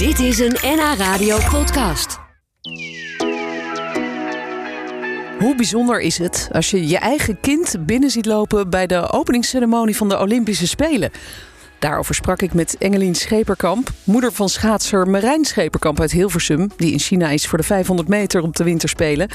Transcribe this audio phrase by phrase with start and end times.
[0.00, 2.18] Dit is een NH Radio podcast.
[5.38, 9.96] Hoe bijzonder is het als je je eigen kind binnen ziet lopen bij de openingsceremonie
[9.96, 11.10] van de Olympische Spelen?
[11.78, 16.98] Daarover sprak ik met Engelien Scheperkamp, moeder van schaatser Marijn Scheperkamp uit Hilversum, die in
[16.98, 19.28] China is voor de 500 meter op de winterspelen.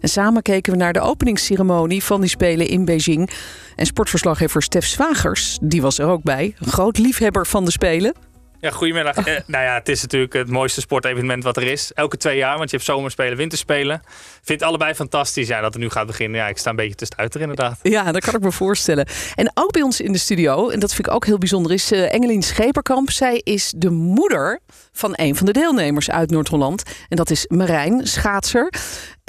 [0.00, 3.30] En samen keken we naar de openingsceremonie van die Spelen in Beijing.
[3.76, 8.14] En sportverslaggever Stef Zwagers, die was er ook bij, een groot liefhebber van de Spelen.
[8.60, 9.16] Ja, goedemiddag.
[9.16, 11.92] Eh, nou ja, het is natuurlijk het mooiste sportevenement wat er is.
[11.92, 14.02] Elke twee jaar, want je hebt zomerspelen, winterspelen.
[14.42, 16.40] Vind allebei fantastisch ja, dat het nu gaat beginnen.
[16.40, 17.78] Ja, ik sta een beetje tussenuit er inderdaad.
[17.82, 19.06] Ja, dat kan ik me voorstellen.
[19.34, 21.92] En ook bij ons in de studio, en dat vind ik ook heel bijzonder, is
[21.92, 23.10] uh, Engelien Scheperkamp.
[23.10, 24.60] Zij is de moeder
[24.92, 26.82] van een van de deelnemers uit Noord-Holland.
[27.08, 28.72] En dat is Marijn, schaatser.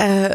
[0.02, 0.26] Uh,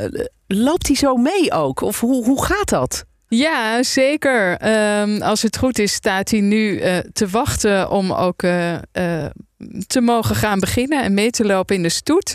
[0.46, 1.80] loopt hij zo mee ook?
[1.80, 3.04] Of hoe, hoe gaat dat?
[3.28, 4.68] Ja, zeker.
[5.00, 8.78] Um, als het goed is, staat hij nu uh, te wachten om ook uh, uh,
[9.86, 12.34] te mogen gaan beginnen en mee te lopen in de stoet.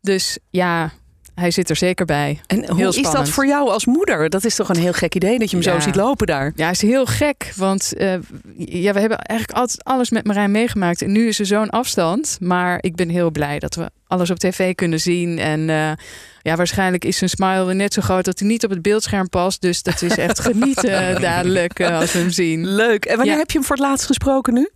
[0.00, 0.92] Dus ja,
[1.38, 2.40] hij zit er zeker bij.
[2.46, 2.96] En heel hoe spannend.
[2.96, 4.30] is dat voor jou als moeder?
[4.30, 5.72] Dat is toch een heel gek idee dat je hem Ja.
[5.72, 6.52] zo ziet lopen daar.
[6.56, 7.52] Ja, is heel gek.
[7.56, 8.12] Want uh,
[8.56, 11.02] ja, we hebben eigenlijk altijd alles met Marijn meegemaakt.
[11.02, 12.36] En nu is er zo'n afstand.
[12.40, 15.38] Maar ik ben heel blij dat we alles op tv kunnen zien.
[15.38, 15.90] En uh,
[16.42, 19.28] ja, waarschijnlijk is zijn smile weer net zo groot dat hij niet op het beeldscherm
[19.28, 19.60] past.
[19.60, 22.66] Dus dat is echt genieten dadelijk uh, als we hem zien.
[22.66, 23.04] Leuk.
[23.04, 23.38] En wanneer Ja.
[23.40, 24.68] heb je hem voor het laatst gesproken nu?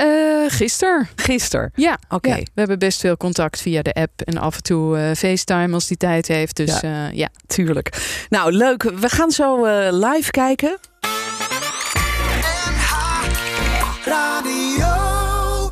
[0.00, 1.08] Uh, gisteren.
[1.16, 1.72] Gisteren.
[1.74, 2.28] Ja, Oké.
[2.28, 5.74] ja, we hebben best veel contact via de app en af en toe uh, FaceTime
[5.74, 6.56] als die tijd heeft.
[6.56, 6.90] Dus Ja.
[6.90, 7.10] ja.
[7.12, 7.28] ja.
[7.46, 8.16] Tuurlijk.
[8.28, 8.82] Nou, leuk.
[8.82, 10.78] We gaan zo eh, live kijken.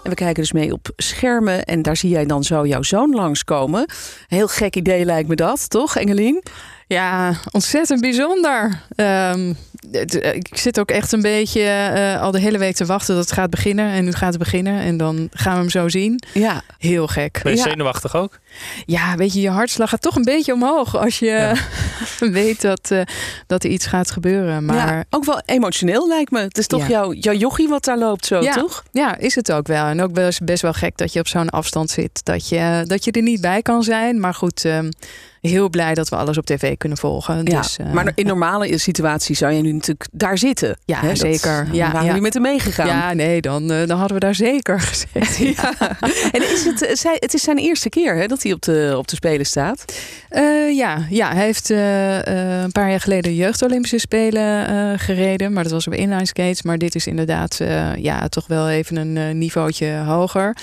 [0.02, 1.64] En we kijken dus mee op schermen.
[1.64, 3.86] En daar zie jij dan zo jouw zoon langskomen.
[4.26, 6.42] Heel gek idee lijkt me dat, toch, Engelien?
[6.86, 8.80] Ja, ontzettend bijzonder.
[8.96, 9.56] Um,
[10.32, 13.32] ik zit ook echt een beetje uh, al de hele week te wachten dat het
[13.32, 13.90] gaat beginnen.
[13.90, 14.80] En nu gaat het beginnen.
[14.80, 16.22] En dan gaan we hem zo zien.
[16.32, 16.62] Ja.
[16.78, 17.40] Heel gek.
[17.42, 17.64] Ben je ja.
[17.64, 18.38] zenuwachtig ook?
[18.86, 21.54] Ja, weet je, je hartslag gaat toch een beetje omhoog als je ja.
[22.30, 23.00] weet dat, uh,
[23.46, 24.64] dat er iets gaat gebeuren.
[24.64, 26.40] Maar ja, ook wel emotioneel lijkt me.
[26.40, 26.88] Het is toch ja.
[26.88, 28.52] jouw, jouw jochie wat daar loopt zo, ja.
[28.52, 28.84] toch?
[28.90, 29.86] Ja, is het ook wel.
[29.86, 32.24] En ook best, best wel gek dat je op zo'n afstand zit.
[32.24, 34.20] Dat je, dat je er niet bij kan zijn.
[34.20, 34.88] Maar goed, um,
[35.40, 37.44] heel blij dat we alles op tv kunnen volgen.
[37.44, 40.78] Ja, dus, uh, maar in normale situaties zou je nu natuurlijk daar zitten.
[40.84, 41.14] Ja, hè?
[41.14, 41.64] zeker.
[41.64, 42.06] Dat, ja, waren ja.
[42.06, 42.86] jullie met hem meegegaan?
[42.86, 45.46] Ja, nee, dan, uh, dan hadden we daar zeker gezeten.
[45.56, 45.72] ja.
[46.32, 49.08] En is het, zij, het is zijn eerste keer hè, dat hij op de, op
[49.08, 49.84] de Spelen staat?
[50.30, 52.16] Uh, ja, ja, hij heeft uh,
[52.62, 55.52] een paar jaar geleden de Jeugd-Olympische Spelen gereden.
[55.52, 56.62] Maar dat was op inline skates.
[56.62, 57.60] Maar dit is inderdaad
[57.96, 60.56] ja, toch wel even een niveautje hoger.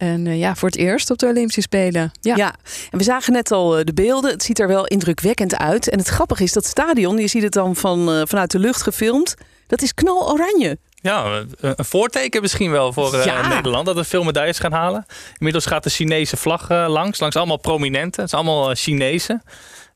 [0.00, 2.10] En uh, ja, voor het eerst op de Olympische Spelen.
[2.20, 2.36] Ja.
[2.36, 2.54] ja,
[2.90, 4.30] en we zagen net al uh, de beelden.
[4.30, 5.88] Het ziet er wel indrukwekkend uit.
[5.88, 8.82] En het grappige is dat stadion, je ziet het dan van, uh, vanuit de lucht
[8.82, 9.34] gefilmd.
[9.66, 10.78] Dat is knaloranje.
[10.94, 13.48] Ja, een voorteken misschien wel voor ja.
[13.48, 15.06] Nederland dat we veel medailles gaan halen.
[15.38, 18.22] Inmiddels gaat de Chinese vlag langs, langs allemaal prominenten.
[18.22, 19.42] Het is allemaal Chinezen.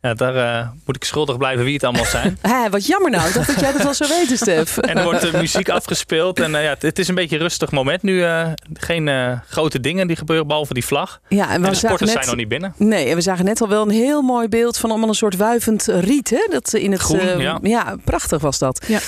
[0.05, 2.39] Ja, daar uh, moet ik schuldig blijven wie het allemaal zijn.
[2.51, 3.29] Hé, wat jammer nou.
[3.29, 4.79] Ik dacht dat jij dat wel zou weten, Stef.
[4.79, 6.41] en er wordt uh, muziek afgespeeld.
[6.41, 8.25] En uh, ja, het is een beetje een rustig moment nu.
[8.25, 11.21] eh, geen grote dingen die gebeuren, behalve die vlag.
[11.29, 12.75] Ja, en, en de sporters net, zijn nog niet binnen.
[12.77, 15.37] Nee, en we zagen net al wel een heel mooi beeld van allemaal een soort
[15.37, 16.31] wuivend riet.
[16.31, 16.47] Hè?
[16.51, 17.59] Dat in het, Groen, ja.
[17.63, 17.97] ja.
[18.05, 18.87] prachtig was dat.
[18.87, 19.01] Ja.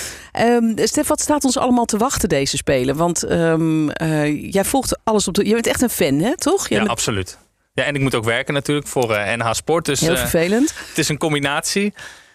[0.55, 2.95] Um, Stef, wat staat ons allemaal te wachten deze Spelen?
[2.95, 3.91] Want um,
[4.51, 5.45] jij volgt alles op de...
[5.45, 6.37] Je bent echt een fan, hè?
[6.37, 6.67] toch?
[6.67, 6.97] Jij ja, bent...
[6.97, 7.37] absoluut.
[7.77, 9.07] Ja, en ik moet ook werken natuurlijk voor
[9.37, 9.85] NH Sport.
[9.85, 10.71] Dus, Heel vervelend.
[10.71, 11.93] Uh, het is een combinatie.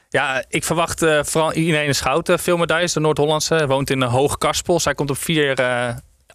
[0.09, 2.93] Ja, ik verwacht uh, vooral Irene Schouten veel medailles.
[2.93, 4.81] De Noord-Hollandse woont in Hoogkarspel.
[4.81, 5.55] Zij komt op vier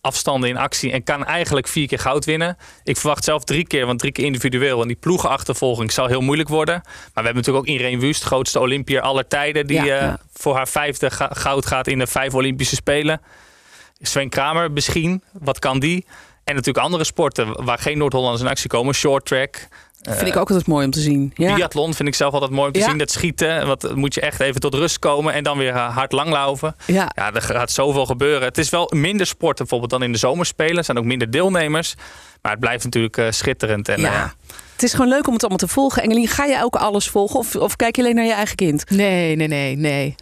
[0.02, 2.58] afstanden in actie en kan eigenlijk vier keer goud winnen.
[2.84, 4.82] Ik verwacht zelf drie keer, want drie keer individueel.
[4.82, 6.82] En die ploegenachtervolging zal heel moeilijk worden.
[6.84, 9.68] Maar we hebben natuurlijk ook Irene Wust, grootste Olympier aller tijden.
[9.68, 10.20] Die ja, ja.
[10.34, 13.22] voor haar vijfde goud gaat in de vijf Olympische Spelen.
[14.02, 15.24] Sven Kramer misschien.
[15.32, 16.06] Wat kan die?
[16.48, 18.94] En natuurlijk andere sporten waar geen Noord-Hollanders in actie komen.
[18.94, 19.68] Short track.
[20.02, 21.32] Dat vind ik ook altijd mooi om te zien.
[21.36, 21.56] Ja.
[21.56, 22.86] Biathlon vind ik zelf altijd mooi om te Ja.
[22.90, 22.98] zien.
[22.98, 26.12] Dat schieten, wat moet je echt even tot rust komen en dan weer eh, hard
[26.12, 26.76] langlaufen.
[26.86, 27.12] Ja.
[27.16, 28.48] Ja, er gaat zoveel gebeuren.
[28.48, 30.78] Het is wel minder sport bijvoorbeeld dan in de zomerspelen.
[30.78, 31.96] Er zijn ook minder deelnemers.
[32.42, 33.90] Maar het blijft natuurlijk eh, schitterend.
[33.90, 34.14] En, Ja.
[34.14, 34.30] eh,
[34.74, 36.04] Het is gewoon leuk om het allemaal te volgen.
[36.04, 37.40] Engelien, ga je ook alles volgen?
[37.40, 38.90] Of, of kijk je alleen naar je eigen kind?
[38.90, 40.16] Nee, nee, nee, nee.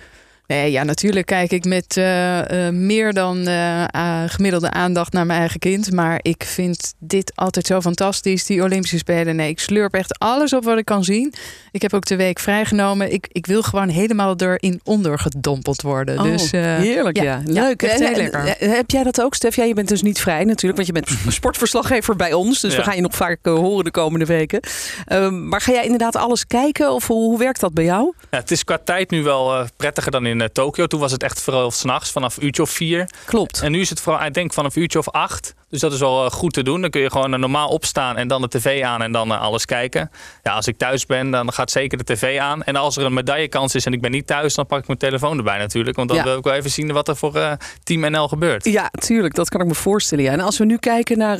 [0.47, 5.39] Nee, ja, natuurlijk kijk ik met eh, eh, meer dan eh, gemiddelde aandacht naar mijn
[5.39, 5.91] eigen kind.
[5.91, 9.35] Maar ik vind dit altijd zo fantastisch, die Olympische Spelen.
[9.35, 11.33] Nee, ik slurp echt alles op wat ik kan zien.
[11.71, 13.13] Ik heb ook de week vrijgenomen.
[13.13, 16.17] Ik, ik wil gewoon helemaal erin ondergedompeld worden.
[16.19, 17.41] Oh, dus, eh, heerlijk, ja.
[17.45, 17.81] ja, Leuk.
[17.81, 18.47] echt En- heel lekker.
[18.59, 19.55] en- Heb jij dat ook, Stef?
[19.55, 22.61] Ja, je bent dus niet vrij natuurlijk, want je bent sportverslaggever bij ons.
[22.61, 22.77] Dus Ja.
[22.77, 24.59] we gaan je nog vaak horen de komende weken.
[25.05, 28.13] Ehm, maar ga jij inderdaad alles kijken of hoe, hoe werkt dat bij jou?
[28.31, 30.87] ja, het is qua tijd nu wel eh, prettiger dan in in uh, Tokio.
[30.87, 33.09] Toen was het echt vooral s'nachts vanaf uurtje of vier.
[33.25, 33.61] Klopt.
[33.61, 35.53] En nu is het vooral, ik denk vanaf uurtje of acht.
[35.69, 36.81] Dus dat is wel goed te doen.
[36.81, 40.11] Dan kun je gewoon normaal opstaan en dan de tv aan en dan alles kijken.
[40.43, 42.63] Ja, als ik thuis ben, dan gaat zeker de tv aan.
[42.63, 44.99] En als er een medaillekans is en ik ben niet thuis, dan pak ik mijn
[44.99, 45.95] telefoon erbij natuurlijk.
[45.95, 48.65] Want dan wil ik wel even zien wat er voor Team NL gebeurt.
[48.65, 49.35] Ja, tuurlijk.
[49.35, 50.23] Dat kan ik me voorstellen.
[50.23, 50.31] Ja.
[50.31, 51.37] En als we nu kijken naar,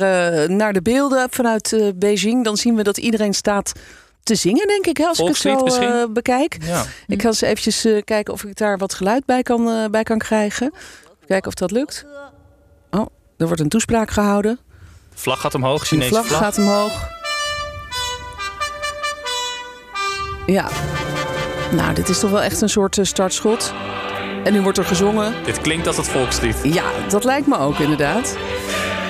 [0.50, 3.72] naar de beelden vanuit Beijing, dan zien we dat iedereen staat
[4.26, 6.56] te zingen, denk ik, hè, als ik het zo uh, bekijk.
[6.60, 6.84] Ja.
[7.06, 10.02] Ik ga eens eventjes uh, kijken of ik daar wat geluid bij kan, uh, bij
[10.02, 10.72] kan krijgen.
[11.26, 12.04] Kijken of dat lukt.
[12.90, 13.06] Oh,
[13.36, 14.58] er wordt een toespraak gehouden.
[15.10, 16.22] De vlag gaat omhoog, Chinese vlag.
[16.22, 17.08] De vlag gaat omhoog.
[20.46, 20.68] Ja.
[21.72, 23.72] Nou, dit is toch wel echt een soort startschot.
[24.44, 25.34] En nu wordt er gezongen.
[25.44, 26.56] Dit klinkt als het volkslied.
[26.62, 28.36] Ja, dat lijkt me ook inderdaad.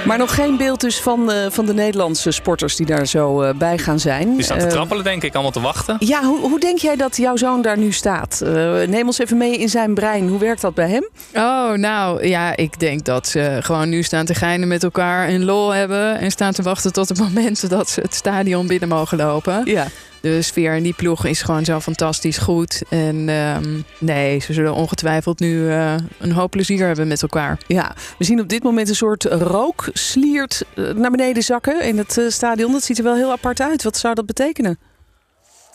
[0.06, 3.50] Maar nog geen beeld dus van, uh, van de Nederlandse sporters die daar zo uh,
[3.55, 4.35] bij gaan zijn.
[4.35, 5.97] Die staan te uh, trappelen, denk ik, allemaal te wachten.
[5.99, 8.43] Ja, hoe, hoe denk jij dat jouw zoon daar nu staat?
[8.87, 10.29] neem ons even mee in zijn brein.
[10.29, 11.08] Hoe werkt dat bij hem?
[11.35, 15.44] Oh, nou ja, ik denk dat ze gewoon nu staan te geinen met elkaar en
[15.44, 16.19] lol hebben.
[16.19, 19.61] En staan te wachten tot het moment dat ze het stadion binnen mogen lopen.
[19.64, 19.87] Ja.
[20.26, 22.82] De sfeer in die ploeg is gewoon zo fantastisch goed.
[22.88, 27.58] En um, nee, ze zullen ongetwijfeld nu uh, een hoop plezier hebben met elkaar.
[27.67, 32.31] Ja, we zien op dit moment een soort rooksliert naar beneden zakken in het uh,
[32.31, 32.73] stadion.
[32.73, 33.82] Dat ziet er wel heel apart uit.
[33.82, 34.78] Wat zou dat betekenen?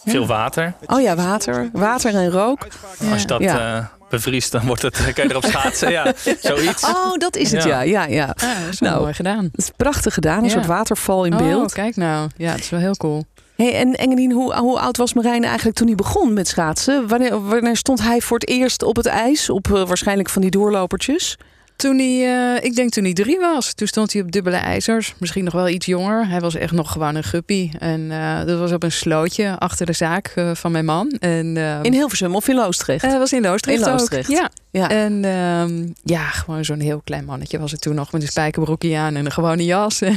[0.05, 0.73] Veel water.
[0.85, 1.69] Oh ja, water.
[1.73, 2.67] Water en rook.
[2.99, 3.11] Ja.
[3.11, 3.77] Als je dat ja.
[3.77, 5.91] uh, bevriest, dan wordt het, kan je erop schaatsen.
[5.91, 6.83] ja, zoiets.
[6.83, 7.81] Oh, dat is het, ja.
[7.81, 8.25] ja, ja, ja.
[8.25, 9.43] dat is nou, mooi gedaan.
[9.43, 10.43] Het is prachtig gedaan.
[10.43, 11.69] Een soort waterval in beeld.
[11.69, 12.29] Oh, kijk nou.
[12.37, 13.25] Ja, het is wel heel cool.
[13.69, 17.07] En Engelien, hoe, hoe, oud was Marijn eigenlijk toen hij begon met schaatsen?
[17.07, 19.49] Wanneer, wanneer stond hij voor het eerst op het ijs?
[19.49, 21.37] Op uh, waarschijnlijk van die doorlopertjes?
[21.81, 23.73] Toen hij, uh, ik denk toen hij drie was.
[23.73, 25.13] Toen stond hij op dubbele ijzers.
[25.17, 26.27] Misschien nog wel iets jonger.
[26.27, 27.71] Hij was echt nog gewoon een guppy.
[27.79, 31.11] En uh, dat was op een slootje achter de zaak uh, van mijn man.
[31.19, 33.01] En, in Hilversum of in Loosdrecht?
[33.01, 34.29] Hij was in Loosdrecht, in Loosdrecht.
[34.29, 34.49] Ja.
[34.71, 34.89] ja.
[34.89, 38.11] En um, ja, gewoon zo'n heel klein mannetje was het toen nog.
[38.11, 39.99] Met een spijkerbroekje aan en een gewone jas.
[39.99, 40.11] ja,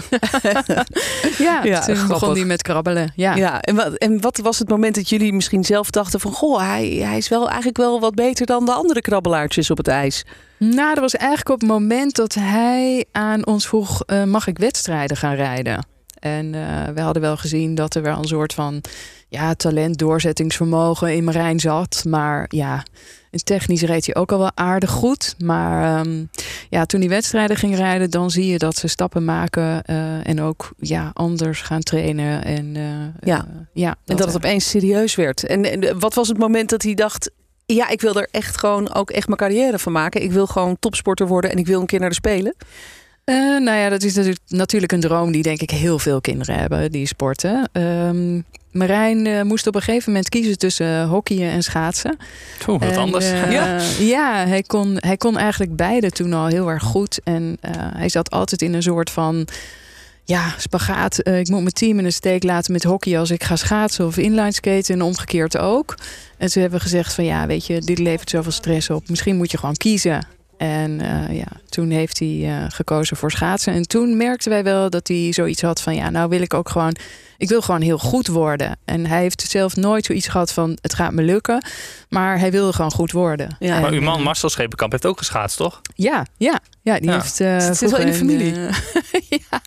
[1.38, 2.06] ja, toen grappig.
[2.08, 3.12] begon hij met krabbelen.
[3.17, 6.32] Ja, ja en, wat, en wat was het moment dat jullie misschien zelf dachten van...
[6.32, 9.88] Goh, hij, hij is wel eigenlijk wel wat beter dan de andere krabbelaartjes op het
[9.88, 10.25] ijs?
[10.70, 14.58] Nou, dat was eigenlijk op het moment dat hij aan ons vroeg: uh, mag ik
[14.58, 15.87] wedstrijden gaan rijden?
[16.19, 18.81] En uh, we hadden wel gezien dat er wel een soort van
[19.28, 22.05] ja, talent, doorzettingsvermogen in Marijn zat.
[22.08, 22.82] Maar ja,
[23.31, 25.34] technisch reed hij ook al wel aardig goed.
[25.38, 26.31] Maar um,
[26.70, 30.40] ja, toen hij wedstrijden ging rijden, dan zie je dat ze stappen maken uh, en
[30.40, 32.44] ook ja, anders gaan trainen.
[32.44, 32.76] En,
[33.20, 33.46] ja.
[33.72, 35.46] ja, dat en dat het opeens serieus werd.
[35.46, 37.31] En, en wat was het moment dat hij dacht:
[37.66, 40.22] ja, ik wil er echt gewoon ook echt mijn carrière van maken.
[40.22, 42.55] Ik wil gewoon topsporter worden en ik wil een keer naar de Spelen.
[43.25, 46.93] Uh, nou ja, dat is natuurlijk een droom die denk ik heel veel kinderen hebben,
[46.93, 47.69] die sporten.
[47.72, 52.16] Um, Marijn uh, moest op een gegeven moment kiezen tussen hockeyen en schaatsen.
[52.69, 53.31] Oeh, wat en, anders.
[53.31, 57.20] ja, ja hij, kon, hij kon eigenlijk beide toen al heel erg goed.
[57.25, 57.58] En
[57.96, 59.46] hij zat altijd in een soort van
[60.24, 61.26] ja, spagaat.
[61.28, 64.06] Uh, ik moet mijn team in de steek laten met hockey als ik ga schaatsen
[64.06, 65.94] of inline skaten en omgekeerd ook.
[66.38, 69.08] En toen hebben gezegd van ja, weet je, dit levert zoveel stress op.
[69.08, 70.26] Misschien moet je gewoon kiezen.
[70.56, 73.72] En uh, ja, toen heeft hij uh, gekozen voor schaatsen.
[73.72, 76.68] En toen merkten wij wel dat hij zoiets had van ja, nou wil ik ook
[76.68, 76.96] gewoon
[77.38, 78.78] ik wil gewoon heel goed worden.
[78.84, 81.64] En hij heeft zelf nooit zoiets gehad van het gaat me lukken.
[82.08, 83.56] Maar hij wilde gewoon goed worden.
[83.58, 83.81] Ja.
[83.81, 85.81] Maar uw man Marcel Schepenkamp heeft ook geschaatst, toch?
[85.94, 86.60] Ja, ja.
[86.84, 87.40] Ja, die heeft.
[87.40, 88.54] Uh, het zit wel in de familie.
[88.54, 88.69] Uh,
[89.50, 89.60] ja.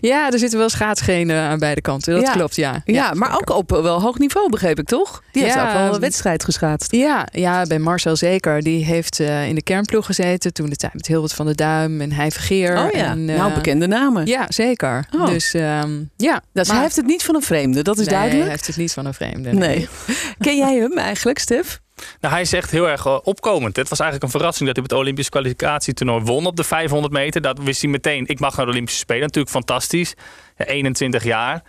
[0.00, 2.14] ja, er zitten wel schaatsgenen aan beide kanten.
[2.14, 2.32] Dat ja.
[2.32, 2.72] klopt, ja.
[2.84, 5.22] Ja, ja maar ook op wel hoog niveau, begreep ik toch?
[5.32, 6.92] Die heeft ook wel een wedstrijd geschaatst.
[6.92, 8.62] Ja, ja, bij Marcel zeker.
[8.62, 10.52] Die heeft uh, in de kernploeg gezeten.
[10.52, 12.78] Toen de tijd met Hilbert van der Duim en Hij Vergeer.
[12.78, 14.26] Oh ja, en, nou bekende namen.
[14.26, 15.06] Ja, zeker.
[15.14, 15.26] Oh.
[15.26, 16.40] Dus um, ja.
[16.52, 18.42] Dus maar, hij heeft het niet van een vreemde, dat is nee, duidelijk.
[18.42, 19.52] hij heeft het niet van een vreemde.
[19.52, 19.68] Nee.
[19.68, 19.88] nee.
[20.38, 21.80] Ken jij hem eigenlijk, Stef?
[22.20, 23.76] Nou, hij is echt heel erg uh, opkomend.
[23.76, 27.12] Het was eigenlijk een verrassing dat hij op het Olympisch kwalificatietoernooi won op de 500
[27.12, 27.40] meter.
[27.40, 28.26] Dat wist hij meteen.
[28.26, 29.22] Ik mag naar de Olympische Spelen.
[29.22, 30.14] Natuurlijk fantastisch.
[30.56, 31.62] Ja, 21 jaar.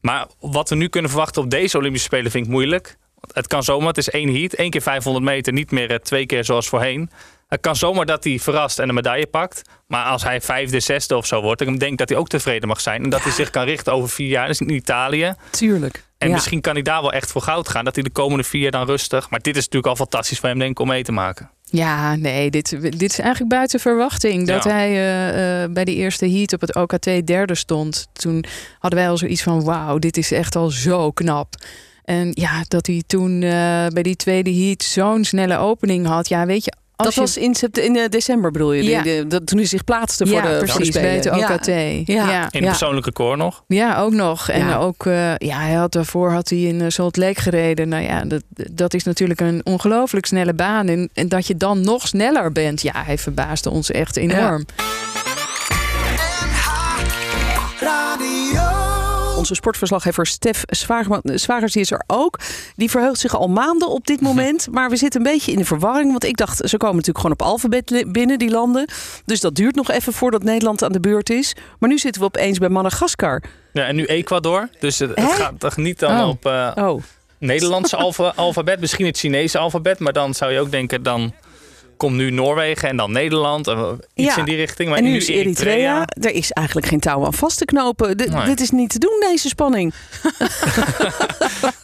[0.00, 2.96] Maar wat we nu kunnen verwachten op deze Olympische Spelen vind ik moeilijk.
[3.32, 4.52] Het kan zomaar, het is één heat.
[4.52, 7.10] één keer 500 meter, niet meer uh, twee keer zoals voorheen.
[7.50, 9.62] Het kan zomaar dat hij verrast en een medaille pakt.
[9.86, 12.68] Maar als hij vijfde, zesde of zo wordt, dan denk ik dat hij ook tevreden
[12.68, 13.02] mag zijn.
[13.04, 13.24] En dat ja.
[13.24, 14.46] hij zich kan richten over vier jaar.
[14.46, 15.34] Dus in Italië.
[15.50, 16.04] Tuurlijk.
[16.18, 16.34] En ja.
[16.34, 17.84] misschien kan hij daar wel echt voor goud gaan.
[17.84, 19.30] Dat hij de komende vier jaar dan rustig.
[19.30, 21.50] Maar dit is natuurlijk al fantastisch voor hem, denk ik, om mee te maken.
[21.64, 24.46] Ja, nee, dit, dit is eigenlijk buiten verwachting.
[24.46, 24.70] Dat ja.
[24.70, 28.06] hij uh, uh, bij de eerste heat op het OKT derde stond.
[28.12, 28.44] Toen
[28.78, 31.54] hadden wij al zoiets van: wauw, dit is echt al zo knap.
[32.04, 33.50] En ja, dat hij toen uh,
[33.86, 36.28] bij die tweede heat zo'n snelle opening had.
[36.28, 36.72] Ja, weet je,
[37.04, 37.36] dat je- was
[37.78, 38.84] in, eh, december bedoel je?
[38.84, 39.02] Ja.
[39.02, 41.30] De- de- dat, toen hij zich plaatste voor ja, de, voor de precies, bij het
[41.30, 41.66] OKT.
[41.66, 41.74] Ja.
[41.74, 42.30] Ja, Ja.
[42.30, 42.48] ja.
[42.50, 43.64] In persoonlijk record nog.
[44.02, 44.48] ook nog.
[44.48, 44.76] En Ja.
[44.76, 47.88] ook, eh, ja, hij had daarvoor had hij in uh, Salt Lake gereden.
[47.88, 48.42] Nou ja, dat,
[48.72, 50.88] dat is natuurlijk een ongelooflijk snelle baan.
[50.88, 54.64] En, en dat je dan nog sneller bent, ja, hij verbaasde ons echt enorm.
[59.50, 60.64] Onze sportverslaggever Stef
[61.34, 62.38] Zwagers die is er ook.
[62.76, 64.66] Die verheugt zich al maanden op dit moment.
[64.72, 66.10] Maar we zitten een beetje in de verwarring.
[66.10, 68.88] Want ik dacht, ze komen natuurlijk gewoon op alfabet binnen, die landen.
[69.24, 71.54] Dus dat duurt nog even voordat Nederland aan de beurt is.
[71.78, 73.42] Maar nu zitten we opeens bij Madagaskar.
[73.72, 74.68] Ja, en nu Ecuador.
[74.80, 76.28] Dus het, gaat toch niet dan Oh.
[76.28, 76.44] op
[76.76, 77.02] Oh,
[77.38, 78.80] Nederlandse alfa- alfabet.
[78.80, 79.98] Misschien het Chinese alfabet.
[79.98, 81.32] Maar dan zou je ook denken, dan
[82.00, 83.66] komt nu Noorwegen en dan Nederland.
[84.14, 84.36] iets Ja.
[84.36, 84.88] in die richting.
[84.88, 85.74] Maar en nu is Eritrea.
[85.74, 86.06] Eritrea.
[86.30, 88.16] Er is eigenlijk geen touw aan vast te knopen.
[88.16, 88.44] D- Nee.
[88.44, 89.92] Dit is niet te doen, deze spanning.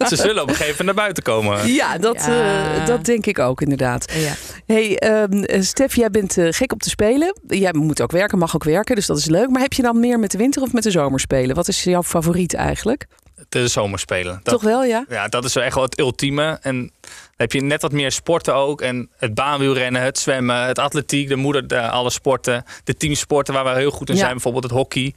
[0.09, 1.73] Ze zullen op een gegeven moment naar buiten komen.
[1.73, 2.75] Ja, dat, Ja.
[2.81, 4.13] eh, dat denk ik ook inderdaad.
[4.13, 4.33] Ja.
[4.67, 7.39] Hey, ehm, eh, Stef, jij bent eh, gek op te spelen.
[7.49, 9.51] Jij moet ook werken, mag ook werken, dus dat is leuk.
[9.51, 11.57] Maar heb je dan meer met de winter of met de zomer spelen?
[11.57, 13.07] Wat is jouw favoriet eigenlijk?
[13.49, 14.41] De zomerspelen.
[14.43, 15.05] Dat, Toch wel, ja?
[15.09, 16.59] Ja, dat is wel echt wel het ultieme.
[16.61, 16.91] En dan
[17.37, 18.81] heb je net wat meer sporten ook.
[18.81, 22.65] En het baanwielrennen, het zwemmen, het atletiek, de moeder, de, alle sporten.
[22.85, 24.21] De teamsporten waar we heel goed in Ja.
[24.21, 25.15] zijn, bijvoorbeeld het hockey.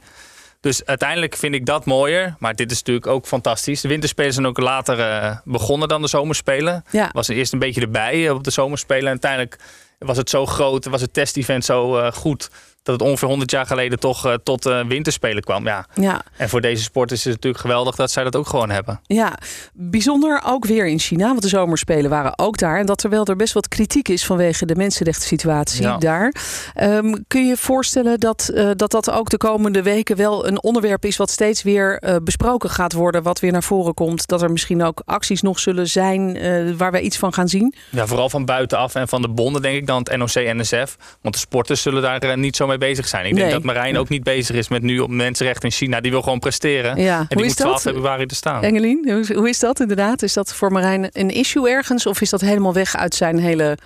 [0.60, 2.34] Dus uiteindelijk vind ik dat mooier.
[2.38, 3.80] Maar dit is natuurlijk ook fantastisch.
[3.80, 6.84] De winterspelen zijn ook later eh, begonnen dan de zomerspelen.
[6.90, 7.08] Ja.
[7.12, 9.04] Was er eerst een beetje erbij eh, op de zomerspelen.
[9.04, 9.58] En uiteindelijk
[10.06, 12.50] was het zo groot, was het testevent zo eh, goed...
[12.82, 15.64] dat het ongeveer 100 jaar geleden toch eh, tot eh, winterspelen kwam.
[15.66, 15.86] Ja.
[15.94, 19.00] Ja, En voor deze sport is het natuurlijk geweldig dat zij dat ook gewoon hebben.
[19.06, 19.38] ja,
[19.72, 22.78] bijzonder ook weer in China, want de zomerspelen waren ook daar.
[22.78, 25.98] En dat terwijl er best wat kritiek is vanwege de mensenrechten situatie Ja.
[25.98, 26.34] daar.
[26.74, 31.04] Ehm, kun je je voorstellen dat, dat dat ook de komende weken wel een onderwerp
[31.04, 34.26] is wat steeds weer besproken gaat worden, wat weer naar voren komt?
[34.26, 36.38] Dat er misschien ook acties nog zullen zijn
[36.76, 37.74] waar wij iets van gaan zien?
[37.90, 40.96] Ja, vooral van buitenaf en van de bonden denk ik dan het NOC en NSF.
[41.20, 43.24] Want de sporters zullen daar eh, niet zo mee bezig zijn.
[43.26, 43.40] Ik Nee.
[43.40, 46.00] denk dat Marijn ook niet bezig is met nu op mensenrechten in China.
[46.00, 46.96] Die wil gewoon presteren.
[47.02, 47.92] Ja, En hoe die is moet 12 dat?
[47.92, 48.62] februari er staan.
[48.62, 50.22] Engelien, hoe, is dat inderdaad?
[50.22, 53.76] Is dat voor Marijn een issue ergens of is dat helemaal weg uit zijn hele...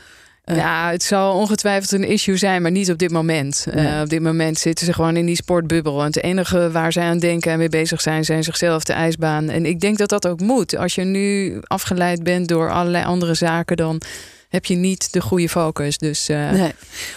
[0.45, 0.57] Eh.
[0.57, 3.67] Ja, het zal ongetwijfeld een issue zijn, maar niet op dit moment.
[3.71, 5.99] Eh, op dit moment zitten ze gewoon in die sportbubbel.
[6.01, 9.49] En het enige waar zij aan denken en mee bezig zijn, zijn zichzelf de ijsbaan.
[9.49, 10.77] En ik denk dat dat ook moet.
[10.77, 14.01] Als je nu afgeleid bent door allerlei andere zaken, dan
[14.55, 15.99] heb je niet de goede focus.
[15.99, 16.73] Dus eh, Nee.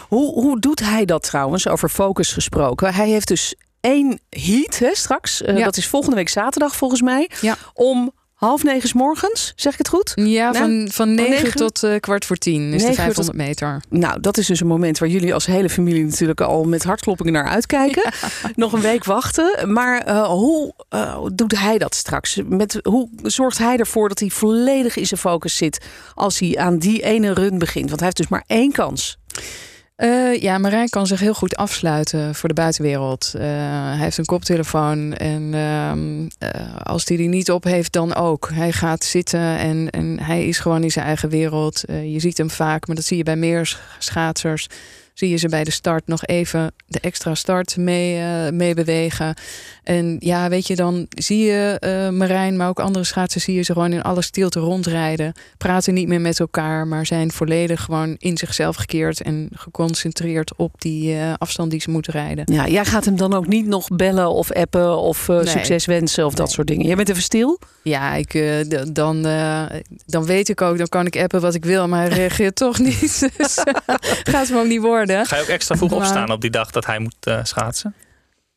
[0.07, 2.93] Hoe, hoe doet hij dat trouwens, over focus gesproken?
[2.93, 5.41] Hij heeft dus één heat hè, straks.
[5.41, 5.63] Eh, Ja.
[5.63, 7.29] Dat is volgende week zaterdag volgens mij.
[7.41, 7.57] Ja.
[7.73, 10.11] Om half negen 's morgens, zeg ik het goed?
[10.15, 11.55] ja, van, van 9 negen?
[11.55, 13.81] tot eh, kwart voor 10 is Negen de uur 500 meter.
[13.89, 17.33] Nou, dat is dus een moment waar jullie als hele familie natuurlijk al met hartkloppingen
[17.33, 18.11] naar uitkijken.
[18.55, 19.73] Nog een week wachten.
[19.73, 22.39] Maar eh, hoe eh, doet hij dat straks?
[22.45, 26.77] Met, hoe zorgt hij ervoor dat hij volledig in zijn focus zit als hij aan
[26.77, 27.85] die ene run begint?
[27.85, 29.17] Want hij heeft dus maar één kans.
[29.97, 33.33] Eh, ja, Marijn kan zich heel goed afsluiten voor de buitenwereld.
[33.35, 33.41] Eh,
[33.87, 38.49] hij heeft een koptelefoon en ehm, eh, als hij die niet op heeft, dan ook.
[38.53, 41.83] Hij gaat zitten en, en hij is gewoon in zijn eigen wereld.
[41.87, 44.67] Je ziet hem vaak, maar dat zie je bij meer sch- schaatsers.
[45.17, 48.21] Zie je ze bij de start nog even de extra start mee,
[48.51, 49.35] mee bewegen.
[49.83, 53.61] En ja, weet je, dan zie je eh, Marijn, maar ook andere schaatsers, zie je
[53.61, 55.33] ze gewoon in alle stilte rondrijden.
[55.57, 60.81] Praten niet meer met elkaar, maar zijn volledig gewoon in zichzelf gekeerd en geconcentreerd op
[60.81, 62.53] die eh, afstand die ze moeten rijden.
[62.53, 65.47] Ja, jij gaat hem dan ook niet nog bellen of appen of Nee.
[65.47, 66.85] succes wensen of dat soort dingen.
[66.85, 67.59] Jij bent even stil.
[67.83, 69.21] Ja, ik, dan,
[70.05, 72.79] dan weet ik ook, dan kan ik appen wat ik wil, maar hij reageert toch
[72.79, 73.29] niet.
[73.37, 73.63] Dus
[74.23, 75.06] gaat hem ook niet worden.
[75.07, 77.93] Ga je ook extra vroeg Maar- opstaan op die dag dat hij moet eh, schaatsen?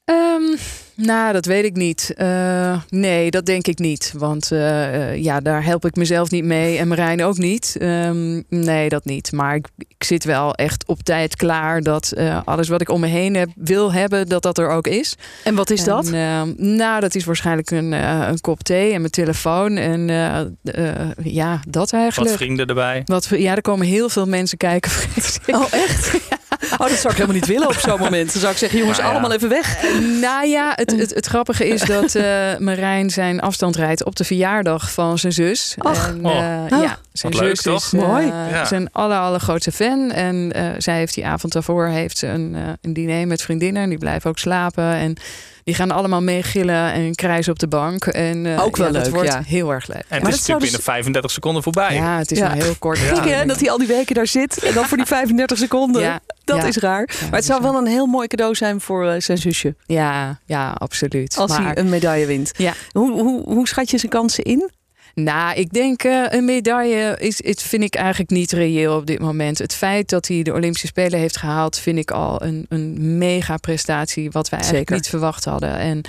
[0.05, 0.57] Ehm,
[0.95, 2.15] nou, dat weet ik niet.
[2.17, 4.13] Eh, nee, dat denk ik niet.
[4.17, 7.77] Want eh, ja, daar help ik mezelf niet mee en Marijn ook niet.
[7.81, 9.33] Ehm, nee, dat niet.
[9.33, 13.01] Maar ik, ik zit wel echt op tijd klaar dat eh, alles wat ik om
[13.01, 15.15] me heen heb, wil hebben, dat dat er ook is.
[15.45, 16.07] En wat is dat?
[16.07, 19.77] En, ehm, nou, dat is waarschijnlijk een, een kop thee en mijn telefoon.
[19.77, 22.35] En eh, eh, ja, dat Wat eigenlijk.
[22.37, 23.03] vrienden erbij?
[23.05, 24.91] Wat, ja, er komen heel veel mensen kijken.
[25.47, 26.19] Oh, echt?
[26.73, 28.33] Oh, dat zou ik helemaal niet willen op zo'n moment.
[28.33, 29.19] Dan zou ik zeggen, jongens, Nou ja.
[29.19, 29.83] allemaal even weg.
[30.21, 34.25] Nou ja, het, het, het grappige is dat eh, Marijn zijn afstand rijdt op de
[34.25, 35.75] verjaardag van zijn zus.
[35.79, 36.09] Ach.
[36.09, 36.37] en, Oh.
[36.39, 37.85] eh, ja, zijn Wat leuk, zus toch?
[37.85, 38.27] is eh, Mooi.
[38.27, 38.65] Ja.
[38.65, 40.11] zijn aller, allergrootste fan.
[40.11, 43.83] En eh, zij heeft die avond daarvoor heeft ze een, een diner met vriendinnen.
[43.83, 44.85] En die blijven ook slapen.
[44.95, 45.17] En
[45.71, 48.07] die gaan allemaal meegillen en krijzen op de bank.
[48.07, 49.43] En, eh, Ook wel ja, dat leuk, wordt ja.
[49.47, 49.97] heel erg leuk.
[49.97, 51.95] En Maar het dat is zou natuurlijk dus- binnen 35 seconden voorbij.
[51.95, 52.47] Ja, het is Ja.
[52.49, 52.99] maar heel kort.
[52.99, 53.15] Ja.
[53.15, 56.03] Gek hè, dat hij al die weken daar zit en dan voor die 35 seconden.
[56.03, 56.65] Ja, Dat ja.
[56.65, 57.09] is raar.
[57.21, 59.75] Ja, Maar het zou wel een heel mooi cadeau zijn voor eh, zijn zusje.
[59.87, 61.37] Ja, ja, absoluut.
[61.37, 62.53] Als maar, hij een medaille wint.
[62.57, 62.73] Ja.
[62.93, 64.71] Hoe, hoe, hoe schat je zijn kansen in?
[65.15, 69.19] Nou, ik denk uh, een medaille is, is, vind ik eigenlijk niet reëel op dit
[69.19, 69.59] moment.
[69.59, 73.57] Het feit dat hij de Olympische Spelen heeft gehaald, vind ik al een, een mega
[73.57, 75.03] prestatie, wat wij eigenlijk Zeker.
[75.03, 75.77] niet verwacht hadden.
[75.79, 76.03] En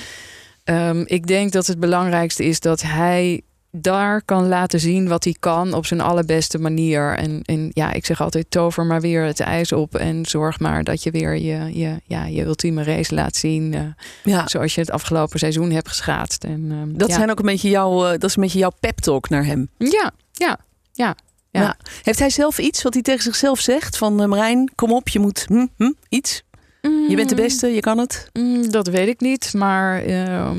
[0.75, 3.41] um, ik denk dat het belangrijkste is dat hij
[3.71, 7.17] daar kan laten zien wat hij kan op zijn allerbeste manier.
[7.17, 10.83] En, en ja, ik zeg altijd: tover maar weer het ijs op en zorg maar
[10.83, 13.73] dat je weer je, je, ja, je ultieme race laat zien.
[13.73, 13.81] Uh,
[14.23, 14.47] Ja.
[14.47, 16.43] Zoals je het afgelopen seizoen hebt geschaatst.
[16.43, 17.15] En, um, Dat, ja.
[17.15, 19.69] zijn ook een beetje jouw, eh, dat is een beetje jouw pep talk naar hem.
[19.77, 20.57] Ja, ja,
[20.91, 21.15] ja.
[21.51, 21.77] Ja.
[22.01, 23.97] Heeft hij zelf iets wat hij tegen zichzelf zegt?
[23.97, 26.43] Van uh, Marijn, kom op, je moet hm, hm, iets.
[26.81, 28.29] Je bent de beste, je kan het.
[28.33, 30.49] Mm, dat weet ik niet, maar uh,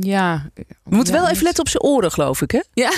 [0.00, 0.50] ja.
[0.54, 2.60] We moeten ja, wel even letten op zijn oren, geloof ik, hè?
[2.74, 2.90] Ja.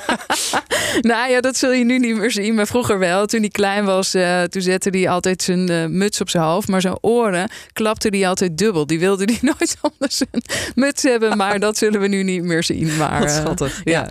[1.10, 2.54] nou ja, dat zul je nu niet meer zien.
[2.54, 3.26] Maar vroeger wel.
[3.26, 6.68] Toen hij klein was, uh, toen zette hij altijd zijn uh, muts op zijn hoofd.
[6.68, 8.86] Maar zijn oren klapte hij altijd dubbel.
[8.86, 10.42] Die wilde hij nooit onder zijn
[10.74, 11.36] muts hebben.
[11.36, 12.96] Maar dat zullen we nu niet meer zien.
[12.96, 13.80] Maar, Wat schattig.
[13.84, 14.08] Uh, ja.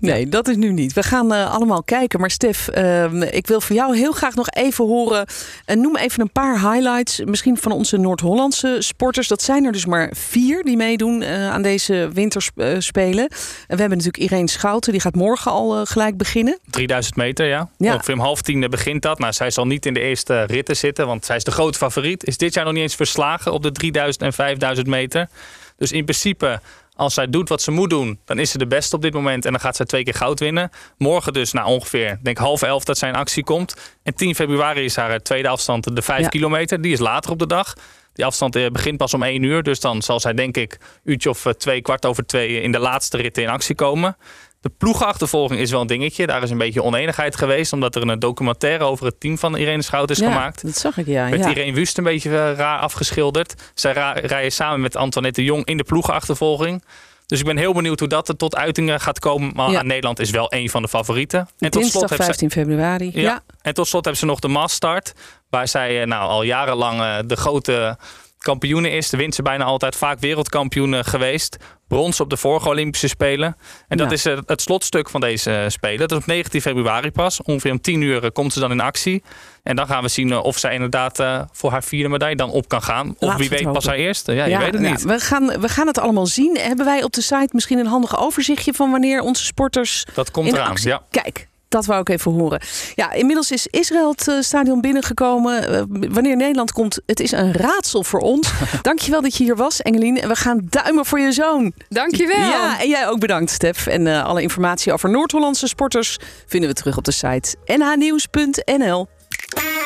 [0.00, 0.92] Nee, dat is nu niet.
[0.92, 2.20] We gaan allemaal kijken.
[2.20, 5.26] Maar Stef, ehm, ik wil van jou heel graag nog even horen.
[5.66, 6.97] noem even een paar highlights.
[7.24, 9.28] Misschien van onze Noord-Hollandse sporters.
[9.28, 13.28] Dat zijn er dus maar vier die meedoen aan deze winterspelen.
[13.28, 14.92] En we hebben natuurlijk Irene Schouten.
[14.92, 16.58] Die gaat morgen al gelijk beginnen.
[16.70, 17.68] 3000 meter, ja.
[17.76, 17.92] ja.
[17.92, 19.18] Ongeveer om half tien begint dat.
[19.18, 21.06] Nou, zij zal niet in de eerste ritten zitten.
[21.06, 22.24] Want zij is de grote favoriet.
[22.24, 25.28] Is dit jaar nog niet eens verslagen op de 3000 en 5000 meter.
[25.76, 26.60] Dus in principe
[26.98, 29.44] als zij doet wat ze moet doen, dan is ze de beste op dit moment.
[29.44, 30.70] En dan gaat zij twee keer goud winnen.
[30.96, 33.76] Morgen dus, nou ongeveer, denk half elf dat zij in actie komt.
[34.02, 36.28] En 10 februari is haar tweede afstand, de 5 ja.
[36.28, 36.80] kilometer.
[36.80, 37.74] Die is later op de dag.
[38.12, 39.62] Die afstand begint pas om 1 uur.
[39.62, 43.16] Dus dan zal zij denk ik uurtje of twee, kwart over twee in de laatste
[43.16, 44.16] ritten in actie komen.
[44.60, 46.26] De ploegenachtervolging is wel een dingetje.
[46.26, 47.72] Daar is een beetje oneenigheid geweest.
[47.72, 50.62] Omdat er een documentaire over het team van Irene Schout is ja, gemaakt.
[50.62, 51.28] dat zag ik, ja.
[51.28, 51.48] Met ja.
[51.48, 53.54] Irene Wust een beetje raar afgeschilderd.
[53.74, 56.82] Zij rijden samen met Antoinette de Jong in de ploegenachtervolging.
[57.26, 59.52] Dus ik ben heel benieuwd hoe dat er tot uitingen gaat komen.
[59.54, 59.82] Maar ja.
[59.82, 61.48] Nederland is wel een van de favorieten.
[61.58, 63.10] En tot slot 15 februari.
[63.14, 63.20] Ja.
[63.20, 63.42] ja.
[63.62, 65.12] En tot slot hebben ze nog de Maastart.
[65.50, 67.98] Waar zij nou, al jarenlang de grote
[68.38, 69.10] kampioene is.
[69.10, 69.96] De wint ze bijna altijd.
[69.96, 71.56] Vaak wereldkampioen geweest.
[71.88, 73.56] Brons op de vorige Olympische Spelen.
[73.88, 74.12] En dat Ja.
[74.12, 75.98] is eh, het slotstuk van deze eh, Spelen.
[75.98, 77.42] Dat is op 19 februari pas.
[77.42, 79.22] Ongeveer om 10 uur eh, komt ze dan in actie.
[79.62, 82.50] En dan gaan we zien eh, of zij inderdaad eh, voor haar vierde medaille dan
[82.50, 83.14] op kan gaan.
[83.18, 84.32] Of wie weet pas haar eerste.
[84.32, 85.02] Ja, je weet het ja, niet.
[85.02, 86.56] we, gaan, we gaan het allemaal zien.
[86.60, 90.48] Hebben wij op de site misschien een handig overzichtje van wanneer onze sporters Dat komt
[90.48, 90.70] in eraan.
[90.70, 91.02] actie- Ja.
[91.10, 92.60] Kijk, dat wou ik even horen.
[92.94, 95.68] Ja, inmiddels is Israël het eh, stadion binnengekomen.
[95.68, 98.50] Eh, wanneer Nederland komt, het is een raadsel voor ons.
[98.82, 100.20] Dankjewel dat je hier was, Engelien.
[100.20, 101.72] En we gaan duimen voor je zoon.
[101.88, 102.36] Dankjewel.
[102.38, 103.86] Ja, en jij ook bedankt, Stef.
[103.86, 109.08] En eh, alle informatie over Noord-Hollandse sporters vinden we terug op de site nhnieuws.nl.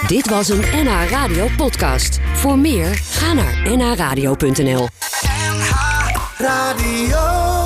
[0.07, 2.19] Dit was een NH Radio podcast.
[2.35, 4.89] Voor meer, ga naar nhradio.nl.
[6.39, 7.62] Radio.